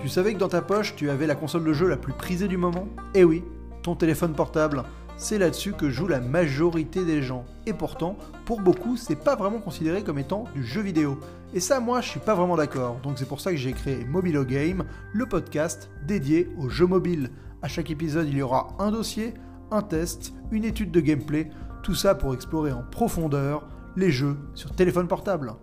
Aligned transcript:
Tu 0.00 0.08
savais 0.08 0.32
que 0.32 0.38
dans 0.38 0.48
ta 0.48 0.62
poche, 0.62 0.94
tu 0.94 1.10
avais 1.10 1.26
la 1.26 1.34
console 1.34 1.64
de 1.64 1.72
jeu 1.72 1.88
la 1.88 1.96
plus 1.96 2.12
prisée 2.12 2.46
du 2.46 2.56
moment? 2.56 2.88
Eh 3.14 3.24
oui, 3.24 3.42
ton 3.82 3.96
téléphone 3.96 4.32
portable. 4.32 4.84
C'est 5.16 5.38
là-dessus 5.38 5.72
que 5.72 5.90
joue 5.90 6.06
la 6.06 6.20
majorité 6.20 7.04
des 7.04 7.20
gens. 7.20 7.44
Et 7.66 7.72
pourtant, 7.72 8.16
pour 8.44 8.60
beaucoup, 8.60 8.96
c'est 8.96 9.16
pas 9.16 9.34
vraiment 9.34 9.58
considéré 9.58 10.04
comme 10.04 10.20
étant 10.20 10.44
du 10.54 10.64
jeu 10.64 10.82
vidéo. 10.82 11.18
Et 11.52 11.58
ça, 11.58 11.80
moi, 11.80 12.00
je 12.00 12.08
suis 12.08 12.20
pas 12.20 12.36
vraiment 12.36 12.54
d'accord. 12.54 13.00
Donc 13.02 13.18
c'est 13.18 13.26
pour 13.26 13.40
ça 13.40 13.50
que 13.50 13.56
j'ai 13.56 13.72
créé 13.72 14.04
Mobilo 14.04 14.44
Game, 14.44 14.84
le 15.12 15.26
podcast 15.26 15.90
dédié 16.06 16.48
aux 16.58 16.68
jeux 16.68 16.86
mobiles. 16.86 17.30
À 17.62 17.66
chaque 17.66 17.90
épisode, 17.90 18.28
il 18.28 18.36
y 18.36 18.42
aura 18.42 18.68
un 18.78 18.92
dossier, 18.92 19.34
un 19.72 19.82
test, 19.82 20.32
une 20.52 20.64
étude 20.64 20.92
de 20.92 21.00
gameplay, 21.00 21.50
tout 21.82 21.96
ça 21.96 22.14
pour 22.14 22.34
explorer 22.34 22.70
en 22.70 22.84
profondeur 22.84 23.66
les 23.96 24.12
jeux 24.12 24.36
sur 24.54 24.70
téléphone 24.70 25.08
portable. 25.08 25.54